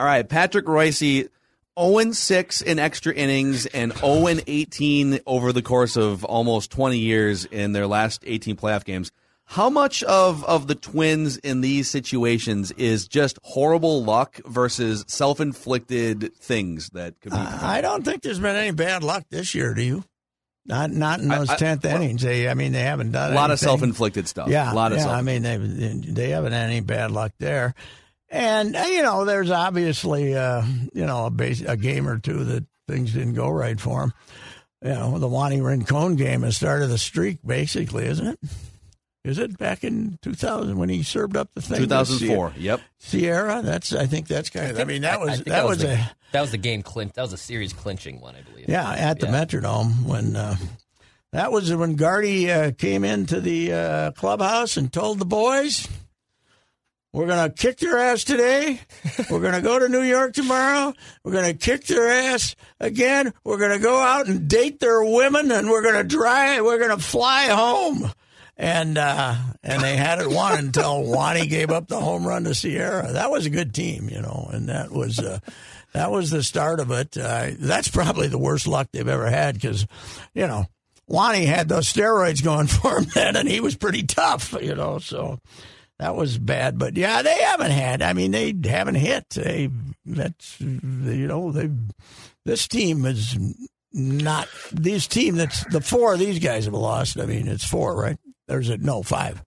[0.00, 1.28] All right, Patrick Reusse,
[1.78, 7.44] 0 6 in extra innings and 0 18 over the course of almost 20 years
[7.44, 9.12] in their last 18 playoff games.
[9.44, 15.38] How much of, of the Twins in these situations is just horrible luck versus self
[15.38, 17.38] inflicted things that could be?
[17.38, 19.74] Uh, I don't think there's been any bad luck this year.
[19.74, 20.04] Do you?
[20.64, 22.22] Not not in those tenth innings.
[22.22, 23.52] They, I mean, they haven't done a lot anything.
[23.52, 24.48] of self inflicted stuff.
[24.48, 24.98] Yeah, a lot of.
[24.98, 27.74] Yeah, I mean, they they haven't had any bad luck there.
[28.30, 32.44] And uh, you know, there's obviously uh, you know a, base, a game or two
[32.44, 34.12] that things didn't go right for him.
[34.82, 38.38] You know, the Wani Rincon game has started the streak, basically, isn't it?
[39.22, 41.80] Is it back in 2000 when he served up the thing?
[41.80, 42.54] 2004.
[42.56, 42.80] Yep.
[42.98, 43.60] Sierra.
[43.62, 43.92] That's.
[43.92, 44.78] I think that's kind of.
[44.78, 46.10] I, I mean, that was that, that, was, was the, a.
[46.32, 47.12] That was the game clinch.
[47.14, 48.68] That was a series clinching one, I believe.
[48.68, 49.44] Yeah, at the yeah.
[49.44, 50.36] Metrodome when.
[50.36, 50.56] Uh,
[51.32, 55.86] that was when Gardy uh, came into the uh, clubhouse and told the boys,
[57.12, 58.80] we're going to kick their ass today.
[59.30, 60.94] We're going to go to New York tomorrow.
[61.24, 63.32] We're going to kick their ass again.
[63.42, 66.64] We're going to go out and date their women, and we're going to drive.
[66.64, 68.12] We're going to fly home.
[68.56, 72.54] And uh, and they had it won until Wani gave up the home run to
[72.54, 73.12] Sierra.
[73.12, 75.38] That was a good team, you know, and that was uh,
[75.94, 77.16] that was the start of it.
[77.16, 79.86] Uh, that's probably the worst luck they've ever had because,
[80.34, 80.66] you know,
[81.06, 84.98] Wani had those steroids going for him then, and he was pretty tough, you know.
[84.98, 85.40] So
[86.00, 86.78] that was bad.
[86.78, 88.00] But yeah, they haven't had.
[88.00, 89.28] I mean, they haven't hit.
[89.30, 89.68] They
[90.06, 91.68] that's you know they
[92.46, 93.36] this team is
[93.92, 97.20] not this team that's the four of these guys have lost.
[97.20, 98.16] I mean, it's four, right?
[98.48, 99.42] There's a no five.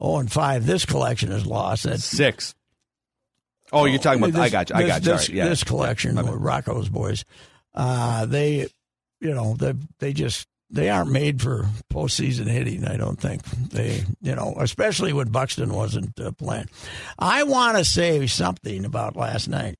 [0.00, 0.64] Oh, and five.
[0.64, 1.82] This collection has lost.
[1.82, 2.54] That's six.
[3.72, 4.32] Oh, you're talking about.
[4.32, 4.76] This, I got you.
[4.76, 5.12] I got you.
[5.12, 5.38] This, Sorry.
[5.38, 5.48] Yeah.
[5.48, 6.22] this collection, Yeah.
[6.22, 7.24] with Rocco's boys,
[7.74, 8.68] uh, they,
[9.20, 12.84] you know, they they just they aren't made for postseason hitting.
[12.86, 16.68] I don't think they, you know, especially when Buxton wasn't uh, playing.
[17.18, 19.76] I want to say something about last night.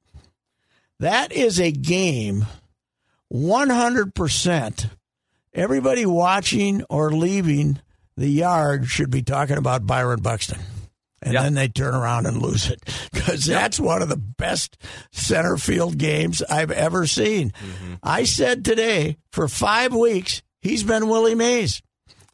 [0.98, 2.46] That is a game,
[3.28, 4.88] one hundred percent.
[5.54, 7.80] Everybody watching or leaving
[8.16, 10.60] the yard should be talking about Byron Buxton.
[11.22, 11.42] And Yeah.
[11.42, 12.80] then they turn around and lose it
[13.12, 14.76] because that's one of the best
[15.12, 17.52] center field games I've ever seen.
[18.02, 21.82] I said today for five weeks, he's been Willie Mays.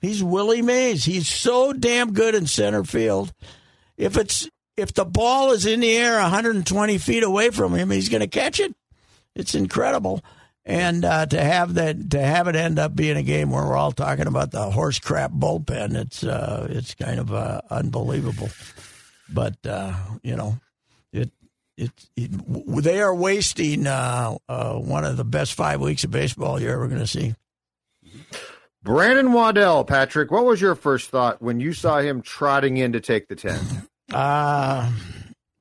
[0.01, 1.05] He's Willie Mays.
[1.05, 3.33] He's so damn good in center field.
[3.97, 8.09] If it's if the ball is in the air 120 feet away from him, he's
[8.09, 8.75] going to catch it.
[9.35, 10.23] It's incredible.
[10.65, 13.77] And uh, to have that, to have it end up being a game where we're
[13.77, 18.51] all talking about the horse crap bullpen, it's uh, it's kind of uh, unbelievable.
[19.33, 19.95] But uh,
[20.25, 20.59] you know,
[21.13, 21.31] it
[21.77, 26.61] it, it they are wasting uh, uh, one of the best five weeks of baseball
[26.61, 27.37] you're ever going to see.
[28.87, 33.01] Brandon Waddell, Patrick, what was your first thought when you saw him trotting in to
[33.01, 33.59] take the 10?
[34.15, 34.89] Uh,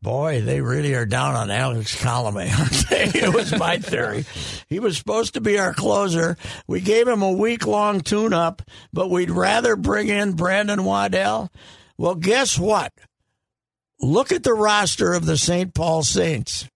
[0.04, 3.20] boy, they really are down on Alex Colomé, aren't they?
[3.20, 4.24] It was my theory.
[4.70, 6.38] He was supposed to be our closer.
[6.68, 8.62] We gave him a week long tune up,
[8.94, 11.52] but we'd rather bring in Brandon Waddell.
[11.98, 12.94] Well, guess what?
[14.00, 15.74] Look at the roster of the St.
[15.74, 16.68] Paul Saints.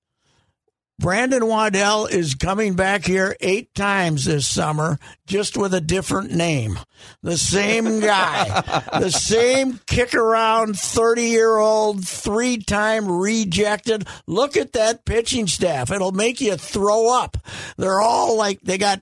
[0.99, 6.77] Brandon Waddell is coming back here eight times this summer, just with a different name.
[7.23, 8.61] The same guy,
[8.99, 14.09] the same kick around 30 year old, three time rejected.
[14.27, 15.89] Look at that pitching staff.
[15.89, 17.37] It'll make you throw up.
[17.77, 19.01] They're all like, they got,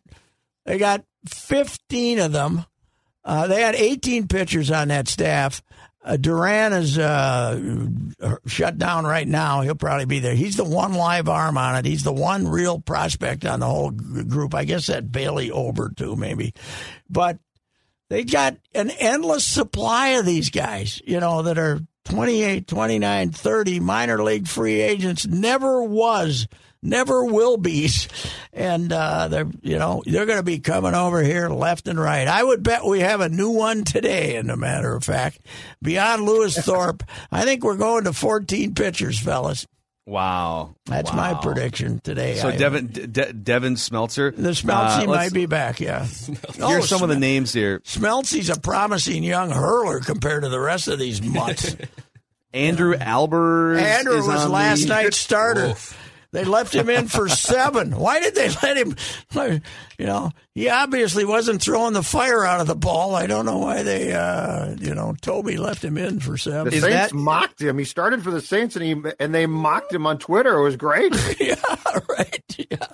[0.65, 2.65] they got 15 of them.
[3.25, 5.63] Uh, they had 18 pitchers on that staff.
[6.07, 9.59] Uh, Duran is uh, shut down right now.
[9.59, 10.35] He'll probably be there.
[10.35, 11.83] He's the one live arm on it.
[11.83, 14.55] He's the one real prospect on the whole g- group.
[14.55, 16.53] I guess that Bailey Ober too, maybe.
[17.09, 17.39] But
[18.09, 23.79] they got an endless supply of these guys, you know, that are 28, 29, 30
[23.81, 25.27] minor league free agents.
[25.27, 26.47] Never was,
[26.81, 27.89] never will be.
[28.53, 32.27] And uh, they're, you know, they're going to be coming over here left and right.
[32.27, 35.39] I would bet we have a new one today, In a matter of fact.
[35.81, 39.67] Beyond Lewis Thorpe, I think we're going to 14 pitchers, fellas.
[40.05, 40.75] Wow.
[40.85, 41.17] That's Wow.
[41.17, 42.35] my prediction today.
[42.35, 44.33] So I- Devin De- De- Devin Smeltzer.
[44.33, 46.05] the Smeltsy Uh, might be back, yeah.
[46.55, 47.79] Here's some of the names here.
[47.81, 51.75] Smeltzy's a promising young hurler compared to the rest of these mutts.
[52.53, 53.81] Andrew Albers.
[53.81, 55.75] Andrew was last the- night's starter.
[56.31, 57.97] They left him in for seven.
[57.97, 58.95] Why did they let him?
[59.97, 63.15] You know, he obviously wasn't throwing the fire out of the ball.
[63.15, 66.69] I don't know why they, uh, you know, Toby left him in for seven.
[66.71, 67.77] The Is Saints that- mocked him.
[67.77, 70.55] He started for the Saints, and he and they mocked him on Twitter.
[70.57, 71.15] It was great.
[71.39, 71.55] yeah,
[72.09, 72.43] right.
[72.57, 72.87] Yeah,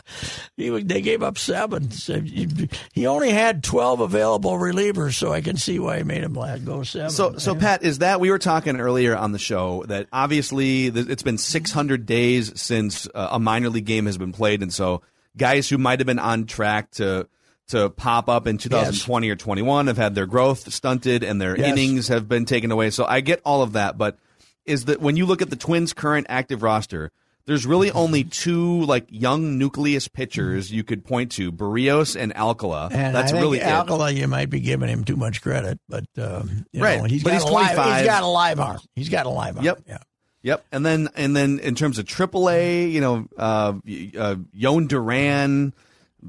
[0.57, 1.89] he they gave up seven.
[1.89, 6.33] He, he only had twelve available relievers, so I can see why he made him
[6.33, 7.09] let go seven.
[7.09, 7.59] So, so Yeah.
[7.59, 12.05] Pat, is that we were talking earlier on the show that obviously it's been 600
[12.05, 15.01] days since uh, a minor league game has been played, and so
[15.37, 17.27] guys who might have been on track to
[17.69, 21.67] to pop up in 2020 or 21 have had their growth stunted and their Yes.
[21.69, 22.89] innings have been taken away.
[22.89, 24.17] So I get all of that, but
[24.65, 27.09] is that when you look at the Twins' current active roster,
[27.45, 32.89] there's really only two like young nucleus pitchers you could point to: Berrios and Alcala.
[32.91, 33.63] And That's really it.
[33.65, 34.11] Alcala.
[34.11, 37.31] You might be giving him too much credit, but um, you Right, know, he's but
[37.31, 37.97] got he's a live, 25.
[37.99, 38.79] He's got a live arm.
[38.95, 39.65] He's got a live arm.
[39.65, 39.79] Yep.
[39.87, 39.97] Yeah.
[40.43, 43.73] Yep, and then and then in terms of AAA, you know, uh,
[44.19, 45.73] uh, Jhoan Duran,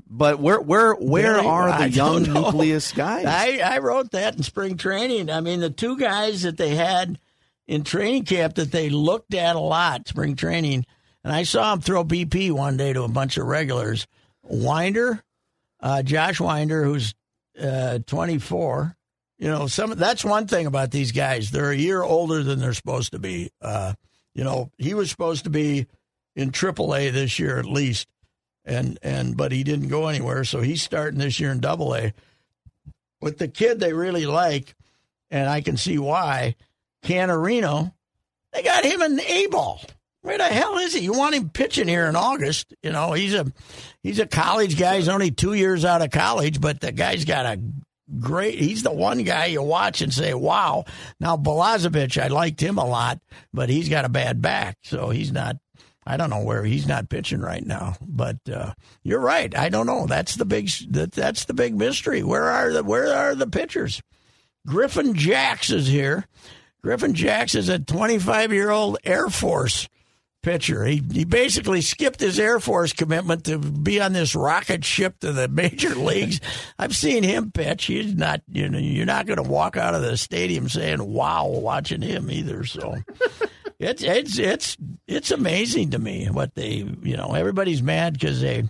[0.09, 1.47] but where where where Really?
[1.47, 3.27] are I the young nucleus guys?
[3.27, 5.31] I, I wrote that in spring training.
[5.31, 7.19] I mean, the two guys that they had
[7.67, 10.87] in training camp that they looked at a lot spring training,
[11.25, 14.07] and I saw him throw BP one day to a bunch of regulars.
[14.43, 15.25] Winder,
[15.81, 17.15] uh, Josh Winder, who's
[17.61, 18.97] uh, 24.
[19.39, 21.51] You know, some that's one thing about these guys.
[21.51, 23.51] They're a year older than they're supposed to be.
[23.61, 23.95] Uh,
[24.35, 25.87] you know, he was supposed to be
[26.37, 28.09] in AAA this year at least,
[28.65, 32.13] and and but he didn't go anywhere, so he's starting this year in Double A.
[33.21, 34.75] But the kid they really like,
[35.31, 36.57] and I can see why,
[37.05, 37.93] Canterino,
[38.53, 39.81] they got him in A ball.
[40.23, 41.01] Where the hell is he?
[41.01, 42.73] You want him pitching here in August?
[42.83, 43.47] You know, he's a
[44.03, 44.97] he's a college guy.
[44.97, 47.61] He's only two years out of college, but the guy's got a
[48.21, 48.59] great.
[48.59, 50.85] He's the one guy you watch and say, "Wow."
[51.21, 53.21] Now Balazovic, I liked him a lot,
[53.53, 55.57] but he's got a bad back, so he's not.
[56.07, 59.57] I don't know where he's not pitching right now, but uh, you're right.
[59.57, 60.07] I don't know.
[60.07, 60.69] That's the big.
[60.91, 62.23] That, that's the big mystery.
[62.23, 64.03] Where are the Where are the pitchers?
[64.67, 66.27] Griffin Jax is here.
[66.83, 69.89] Griffin Jax is a 25 year old Air Force
[70.45, 70.85] pitcher.
[70.85, 75.33] He he basically skipped his Air Force commitment to be on this rocket ship to
[75.33, 76.41] the major leagues.
[76.79, 77.87] I've seen him pitch.
[77.87, 81.49] He's not you know you're not going to walk out of the stadium saying wow
[81.49, 82.65] watching him either.
[82.65, 82.97] So
[83.81, 84.77] it's it's it's
[85.09, 88.65] it's amazing to me what they you know everybody's mad because they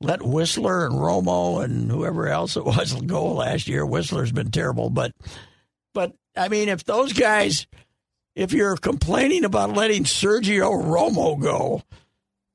[0.00, 3.84] let Wisler and Romo and whoever else it was go last year.
[3.84, 5.12] Wisler's been terrible, but
[5.94, 7.66] but I mean if those guys
[8.34, 11.82] if you're complaining about letting Sergio Romo go,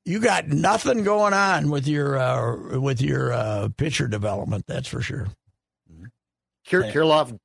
[0.04, 4.64] you got nothing going on with your uh, with your uh, pitcher development.
[4.66, 5.28] That's for sure.
[6.66, 7.36] Kir- Kirilloff,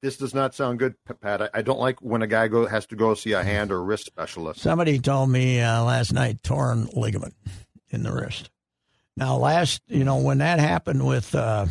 [0.00, 1.42] this does not sound good, Pat.
[1.42, 3.82] I, I don't like when a guy go has to go see a hand or
[3.82, 4.60] wrist specialist.
[4.60, 7.34] Somebody told me uh, last night torn ligament
[7.90, 8.50] in the wrist.
[9.16, 11.66] Now, last you know when that happened with uh,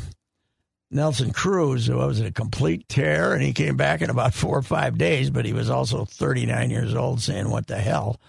[0.89, 4.57] Nelson Cruz, it was in a complete tear, and he came back in about four
[4.57, 5.29] or five days.
[5.29, 8.19] But he was also 39 years old, saying, "What the hell."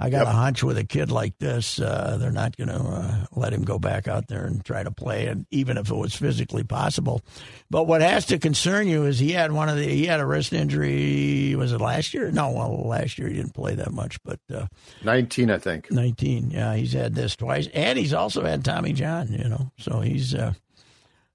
[0.00, 3.26] I got a hunch with a kid like this, uh, they're not going to uh,
[3.32, 6.14] let him go back out there and try to play, and even if it was
[6.14, 7.22] physically possible.
[7.70, 10.26] But what has to concern you is he had one of the he had a
[10.26, 11.54] wrist injury.
[11.54, 12.30] Was it last year?
[12.32, 14.66] No, well, last year he didn't play that much, but uh,
[15.04, 15.90] 19, I think.
[15.90, 16.50] 19.
[16.50, 19.32] Yeah, he's had this twice, and he's also had Tommy John.
[19.32, 20.54] You know, so he's uh,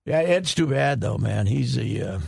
[0.10, 0.20] yeah.
[0.22, 1.46] It's too bad though, man.
[1.48, 2.20] He's a uh,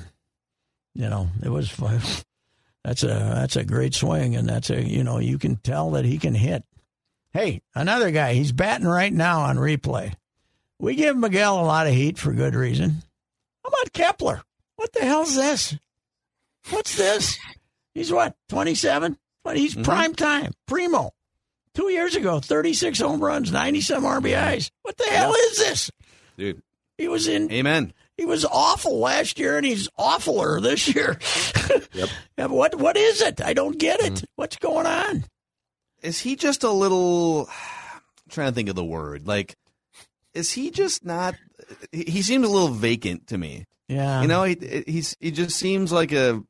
[0.93, 1.99] you know it was fun.
[2.83, 6.03] That's a that's a great swing, and that's a you know you can tell that
[6.03, 6.63] he can hit.
[7.31, 8.33] Hey, another guy.
[8.33, 10.15] He's batting right now on replay.
[10.79, 13.03] We give Miguel a lot of heat for good reason.
[13.63, 14.41] How about Kepler?
[14.77, 15.77] What the hell's this?
[16.71, 17.37] What's this?
[17.93, 19.15] He's what, 27?
[19.43, 21.11] But he's prime time, primo.
[21.73, 24.71] Two years ago, 36 home runs, 90 some RBIs.
[24.81, 25.91] What the hell is this?
[26.37, 26.61] Dude,
[27.01, 27.93] He was in amen.
[28.15, 31.17] he was awful last year, and he's awfuler this year.
[31.93, 32.49] Yep.
[32.51, 33.41] What what is it?
[33.41, 34.13] I don't get it.
[34.13, 34.25] Mm-hmm.
[34.35, 35.25] What's going on?
[36.01, 37.47] Is he just a little?
[37.47, 39.25] I'm trying to think of the word.
[39.27, 39.55] Like,
[40.33, 41.35] is he just not?
[41.91, 43.65] He he seems a little vacant to me.
[43.87, 46.43] Yeah, You know, he he's he just seems like a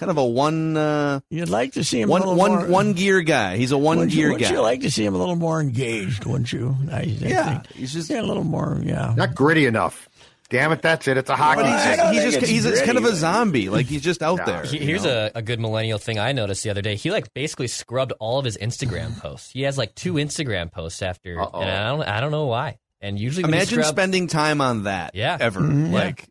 [0.00, 2.66] kind of a one uh, you'd like to see him a one little one more,
[2.66, 3.56] one gear guy.
[3.56, 4.50] He's a one Wouldn't you, wouldn't guy.
[4.50, 6.24] you like to see him a little more engaged?
[6.24, 6.74] Wouldn't you?
[6.90, 8.80] I, I yeah, think- he's just yeah, a little more.
[8.82, 10.08] Yeah, Not gritty enough.
[10.48, 11.16] Damn it, that's it.
[11.16, 11.62] It's a hockey.
[11.62, 13.68] But he's just, he's just it's he's just kind of a zombie.
[13.68, 14.44] Like he's just out Yeah.
[14.46, 14.62] there.
[14.64, 15.30] He- you Here's know?
[15.32, 16.96] a, a good millennial thing I noticed the other day.
[16.96, 19.52] He like basically scrubbed all of his Instagram posts.
[19.52, 21.60] He has like two Instagram posts after, Uh-oh.
[21.60, 22.78] and I don't I don't know why.
[23.00, 25.14] And usually, when you imagine scrub, spending time on that.
[25.14, 25.36] Yeah.
[25.40, 26.28] ever Mhm, like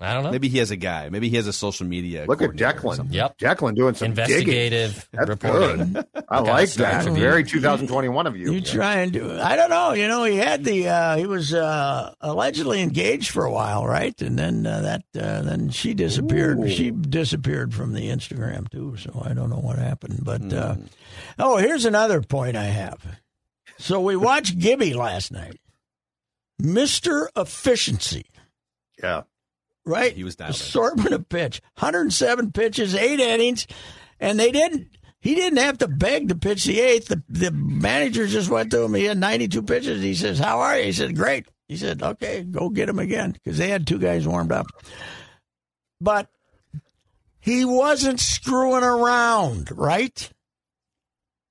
[0.00, 0.30] I don't know.
[0.30, 1.08] Maybe he has a guy.
[1.08, 2.24] Maybe he has a social media.
[2.28, 3.12] Look at coordinator or Declan.
[3.12, 3.38] Yep.
[3.38, 4.06] Declan doing some.
[4.10, 5.92] Investigative That's reporting.
[5.94, 6.06] good.
[6.28, 7.04] I like that.
[7.04, 7.18] Got it.
[7.18, 8.52] Very 2021 of you.
[8.52, 9.36] You try and do.
[9.40, 9.94] I don't know.
[9.94, 10.88] You know, he had the.
[10.88, 14.14] Uh, he was uh, allegedly engaged for a while, right?
[14.22, 15.02] And then uh, that.
[15.20, 16.60] Uh, then she disappeared.
[16.60, 16.68] Ooh.
[16.68, 18.96] She disappeared from the Instagram too.
[18.98, 20.20] So I don't know what happened.
[20.22, 20.82] But uh, Hmm.
[21.40, 23.04] oh, here's another point I have.
[23.78, 25.58] So we watched Gibby last night,
[26.58, 28.26] Mister Efficiency.
[29.02, 29.22] Yeah.
[29.88, 30.12] Right?
[30.12, 30.54] He was dialed.
[30.54, 33.66] Assortment of pitch, 107 pitches, eight innings,
[34.20, 34.88] and they didn't.
[35.20, 37.08] He didn't have to beg to pitch the eighth.
[37.08, 38.94] The, the manager just went to him.
[38.94, 40.00] He had 92 pitches.
[40.02, 43.32] He says, "How are you?" He said, "Great." He said, "Okay, go get him again,"
[43.32, 44.66] because they had two guys warmed up.
[46.00, 46.28] But
[47.40, 50.30] he wasn't screwing around, right?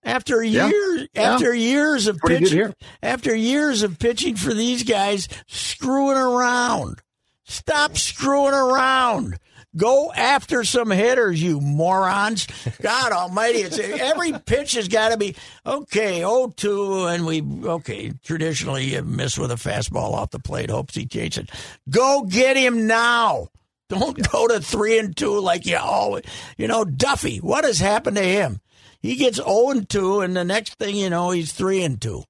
[0.04, 1.34] After years, Yeah.
[1.34, 6.18] after years of What he did pitching, after years of pitching for these guys, screwing
[6.18, 7.02] around.
[7.48, 9.40] Stop screwing around.
[9.76, 12.48] Go after some hitters, you morons.
[12.82, 15.36] God almighty, it's every pitch has got to be
[15.66, 20.96] okay, 0-2, and we okay, traditionally you miss with a fastball off the plate, hopes
[20.96, 21.50] he takes it.
[21.90, 23.50] Go get him now.
[23.90, 26.26] Don't go to three and two like you always
[26.58, 28.60] you know, Duffy, what has happened to him?
[29.00, 32.24] He gets 0 and 2, and the next thing you know, he's 3 and 2.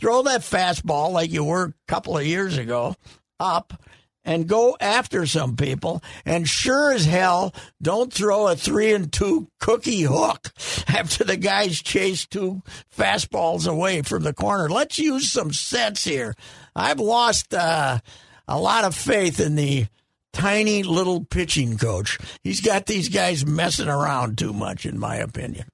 [0.00, 2.94] Throw that fastball like you were a couple of years ago
[3.40, 3.74] up
[4.24, 6.02] and go after some people.
[6.24, 10.52] And sure as hell, don't throw a 3 and 2 cookie hook
[10.88, 12.62] after the guys chase two
[12.96, 14.68] fastballs away from the corner.
[14.68, 16.34] Let's use some sense here.
[16.74, 17.98] I've lost uh,
[18.48, 19.86] a lot of faith in the
[20.32, 22.18] tiny little pitching coach.
[22.42, 25.66] He's got these guys messing around too much, in my opinion.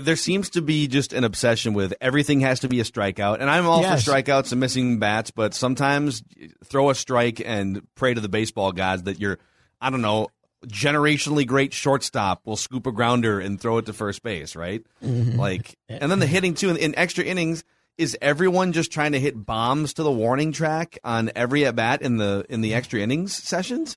[0.00, 3.50] There seems to be just an obsession with everything has to be a strikeout, and
[3.50, 4.04] I'm all Yes.
[4.04, 6.22] for strikeouts and missing bats, but sometimes
[6.64, 9.38] throw a strike and pray to the baseball gods that you're,
[9.80, 10.28] I don't know,
[10.66, 14.82] generationally great shortstop will scoop a grounder and throw it to first base, right?
[15.04, 15.38] Mm-hmm.
[15.38, 17.64] Like, and then the hitting too in, in extra innings.
[17.98, 22.02] Is everyone just trying to hit bombs to the warning track on every at bat
[22.02, 23.96] in the in the extra innings sessions?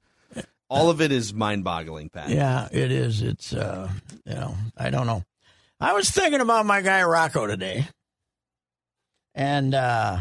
[0.69, 2.29] All of it is mind boggling, Pat.
[2.29, 3.21] Yeah, it is.
[3.21, 3.89] It's uh,
[4.25, 5.23] you know, I don't know.
[5.79, 7.87] I was thinking about my guy Rocco today,
[9.33, 10.19] and uh,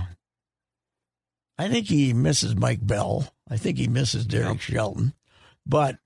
[1.59, 3.27] I think he misses Mike Bell.
[3.50, 5.15] I think he misses Derek Shelton,
[5.67, 5.97] but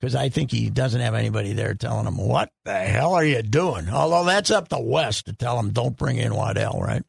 [0.00, 3.42] because I think he doesn't have anybody there telling him what the hell are you
[3.42, 3.88] doing.
[3.88, 7.02] Although that's up to West to tell him don't bring in Waddell, right?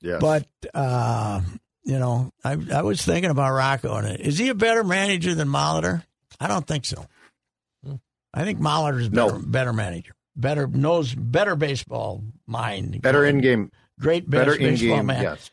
[0.00, 0.20] Yes.
[0.20, 1.40] But uh,
[1.84, 4.20] you know, I I was thinking about Rocco and it.
[4.20, 6.04] Is he a better manager than Molitor?
[6.38, 7.06] I don't think so.
[8.32, 9.28] I think Molitor is No.
[9.28, 13.70] better, better manager, better knows better baseball mind, better in game.
[13.98, 15.06] great base- Better in baseball game.
[15.06, 15.22] man.
[15.22, 15.50] Yes.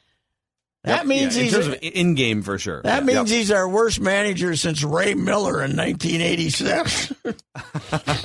[0.83, 2.81] That means in he's terms in game for sure.
[2.81, 3.15] that Yeah.
[3.15, 7.13] means he's our worst manager since Ray Miller in 1986.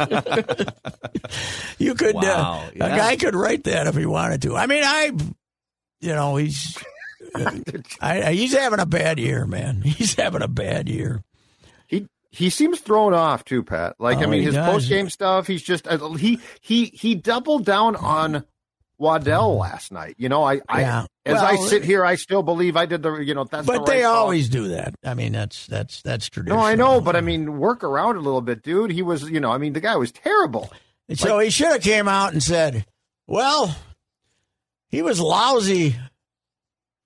[1.78, 2.86] you could, Wow, uh, yeah.
[2.86, 4.56] a guy could write that if he wanted to.
[4.56, 5.12] I mean, I,
[6.00, 6.76] you know, he's,
[8.00, 9.82] I, I- he's having a bad year, man.
[9.82, 11.22] He's having a bad year.
[12.36, 13.96] He seems thrown off too, Pat.
[13.98, 15.46] Like I Oh, mean, his post game stuff.
[15.46, 18.44] He's just uh, he he he doubled down on
[18.98, 20.14] Waddell last night.
[20.18, 21.06] You know, I I Yeah.
[21.24, 23.66] as I sit here, I still believe I did the you know that's.
[23.66, 24.16] But the they right call.
[24.16, 24.94] always do that.
[25.04, 26.56] I mean, that's that's that's tradition.
[26.58, 28.90] No, I know, but I mean, work around a little bit, dude.
[28.90, 30.70] He was, you know, I mean, the guy was terrible.
[31.14, 32.84] so he should have came out and said,
[33.26, 33.74] "Well,
[34.88, 35.96] he was lousy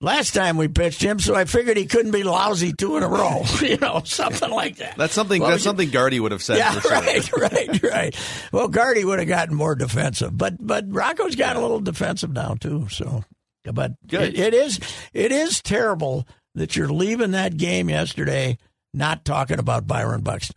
[0.01, 3.09] last time we pitched him, so I figured he couldn't be lousy two in a
[3.09, 4.97] row." you know, something like that.
[4.97, 5.41] That's something.
[5.41, 6.59] Well, that's you- something Gardy would have said.
[6.59, 6.91] yeah, for sure.
[7.01, 8.17] right, right, right.
[8.53, 12.55] Well, Gardy would have gotten more defensive, but but Rocco's got a little defensive now
[12.55, 12.89] too.
[12.91, 13.25] So,
[13.73, 14.81] but it- it is
[15.13, 18.59] it is terrible that you're leaving that game yesterday
[18.93, 20.57] not talking about Byron Buxton.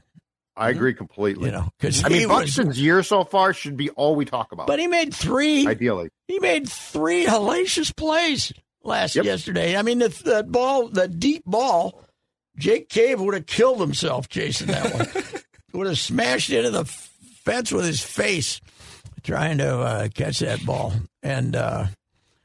[0.55, 1.47] I agree completely.
[1.47, 4.67] You know, because I mean, Buxton's year so far should be all we talk about.
[4.67, 5.65] but he made three.
[5.67, 9.25] ideally, He made three hellacious plays last Yep.
[9.25, 9.75] yesterday.
[9.77, 12.03] I mean, the, the ball, the deep ball,
[12.57, 15.07] Jake Cave would have killed himself chasing that one.
[15.73, 18.61] would have smashed into the fence with his face
[19.23, 20.93] trying to uh, catch that ball.
[21.23, 21.87] And uh,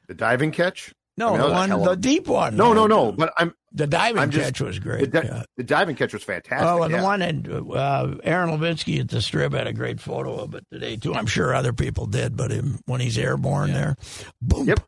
[0.06, 0.92] the diving catch.
[1.16, 2.56] no, I mean, the one, of the deep one.
[2.56, 3.12] No, no, no.
[3.12, 5.10] But I'm The diving I'm just- catch was the, great.
[5.10, 5.42] di- yeah.
[5.56, 6.66] the diving catch was fantastic.
[6.66, 6.98] Oh, and yeah.
[6.98, 10.64] the one and uh, Aaron Lavinsky at the strip had a great photo of it
[10.72, 11.14] today too.
[11.14, 13.96] I'm sure other people did, but him, when he's airborne there,
[14.40, 14.68] boom.
[14.68, 14.80] Yep.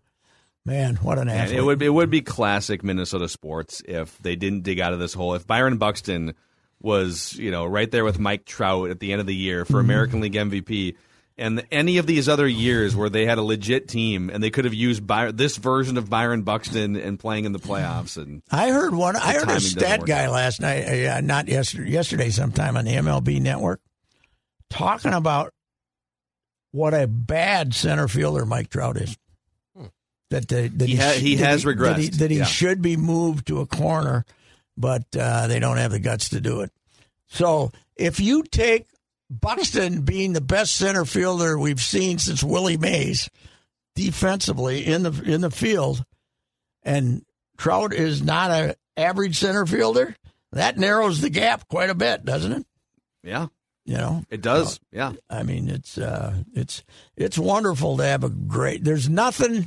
[0.66, 1.58] Man, what an And athlete!
[1.58, 4.98] it would be, it would be classic Minnesota sports if they didn't dig out of
[4.98, 5.34] this hole.
[5.34, 6.34] If Byron Buxton
[6.80, 9.80] was you know right there with Mike Trout at the end of the year for
[9.80, 10.96] American League MVP,
[11.38, 14.66] And any of these other years where they had a legit team and they could
[14.66, 18.68] have used By- this version of Byron Buxton and playing in the playoffs, and I
[18.70, 19.16] heard one.
[19.16, 20.32] I heard a stat guy out.
[20.32, 23.80] last night, uh, not yesterday, yesterday sometime on the MLB Network,
[24.68, 25.52] talking about
[26.72, 29.16] what a bad center fielder Mike Trout is.
[30.30, 32.18] That, the, that He ha- he that has that he, regressed.
[32.18, 32.44] that he Yeah.
[32.44, 34.24] should be moved to a corner,
[34.76, 36.70] but uh, they don't have the guts to do it.
[37.26, 38.86] So if you take
[39.28, 43.28] Buxton being the best center fielder we've seen since Willie Mays
[43.94, 46.04] defensively in the in the field,
[46.82, 47.24] and
[47.58, 50.16] Trout is not an average center fielder,
[50.52, 52.66] that narrows the gap quite a bit, doesn't it?
[53.22, 53.48] yeah,
[53.84, 54.80] You know, it does.
[54.92, 56.82] Yeah, I mean, it's uh, it's
[57.16, 58.82] it's wonderful to have a great.
[58.84, 59.66] There's nothing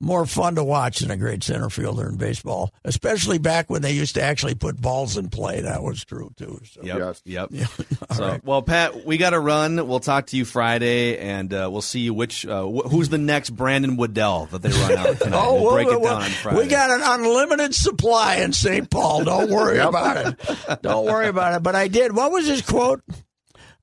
[0.00, 3.90] more fun to watch than a great center fielder in baseball, especially back when they
[3.90, 5.60] used to actually put balls in play.
[5.62, 6.60] That was true too.
[6.70, 6.82] So.
[6.84, 7.48] yep, Yes.
[7.50, 7.68] yep.
[8.14, 9.86] So, well, Pat, we got to run.
[9.88, 13.50] We'll talk to you Friday, and uh, we'll see which uh, wh- who's the next
[13.50, 15.38] Brandon Waddell that they run out tonight.
[15.38, 16.58] Oh, we'll well, break it well, down on Friday.
[16.58, 18.88] we got an unlimited supply in St.
[18.90, 19.24] Paul.
[19.24, 20.82] Don't worry about it.
[20.82, 21.62] Don't worry about it.
[21.62, 22.14] But I did.
[22.14, 23.02] What was his quote?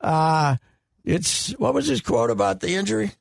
[0.02, 0.56] Uh,
[1.04, 3.12] it's what was his quote about the injury?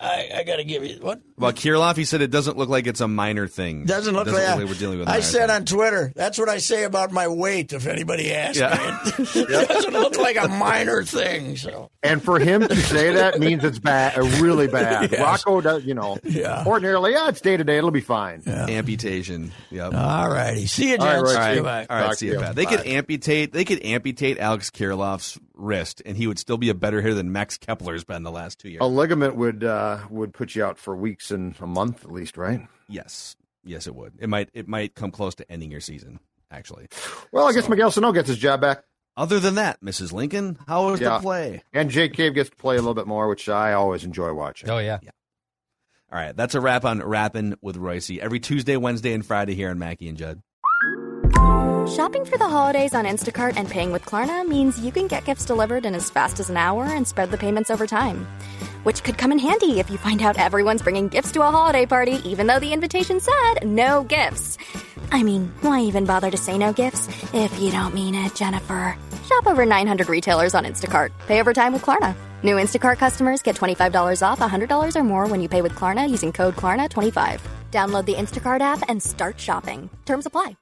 [0.00, 2.86] I, I got to give you what Well, Kirilloff, he said it doesn't look like
[2.86, 3.84] it's a minor thing.
[3.84, 5.08] doesn't look doesn't like, look like we're dealing with.
[5.08, 5.56] a I minor said thing.
[5.56, 6.12] on Twitter.
[6.14, 7.72] That's what I say about my weight.
[7.72, 9.00] If anybody asks Yeah.
[9.18, 11.56] me, it doesn't look like a minor thing.
[11.56, 15.10] So And for him to say that means it's bad, uh, really bad.
[15.10, 15.20] Yes.
[15.20, 16.62] Rocco does, you know, Yeah.
[16.64, 17.78] ordinarily, yeah, it's day to day.
[17.78, 18.42] It'll be fine.
[18.46, 19.52] amputation.
[19.70, 19.94] Yep.
[19.94, 21.32] all righty, see you, All right, gents.
[21.32, 21.86] Roy, All right, Goodbye.
[21.90, 22.18] all right.
[22.18, 22.38] See you, you.
[22.40, 22.54] Pat.
[22.54, 23.52] They could amputate.
[23.52, 27.32] They could amputate Alex Kirilloff's wrist, and he would still be a better hitter than
[27.32, 28.80] Max Kepler's been the last two years.
[28.80, 32.36] A ligament would uh, would put you out for weeks and a month at least,
[32.36, 32.66] right?
[32.88, 34.14] Yes, yes, it would.
[34.18, 34.48] It might.
[34.54, 36.20] It might come close to ending your season.
[36.50, 36.86] Actually.
[37.30, 38.84] Well, I guess Miguel Sano gets his job back,
[39.18, 40.14] Other than that, Mrs.
[40.14, 41.18] Lincoln, how was Yeah.
[41.18, 41.62] the play?
[41.74, 44.70] and Jake Cave gets to play a little bit more, which I always enjoy watching.
[44.70, 44.98] Oh yeah.
[46.10, 49.68] All right, that's a wrap on rapping with Reusse every Tuesday, Wednesday, and Friday here
[49.68, 50.40] on Mackey and Judd.
[51.88, 55.46] Shopping for the holidays on Instacart and paying with Klarna means you can get gifts
[55.46, 58.26] delivered in as fast as an hour and spread the payments over time.
[58.82, 61.86] Which could come in handy if you find out everyone's bringing gifts to a holiday
[61.86, 64.58] party, even though the invitation said no gifts.
[65.10, 68.94] I mean, why even bother to say no gifts if you don't mean it, Jennifer?
[69.24, 71.10] Shop over 900 retailers on Instacart.
[71.26, 72.14] Pay over time with Klarna.
[72.42, 76.32] New Instacart customers get $25 off $100 or more when you pay with Klarna using
[76.32, 77.40] code KLARNA25.
[77.70, 79.88] Download the Instacart app and start shopping.
[80.04, 80.58] Terms apply.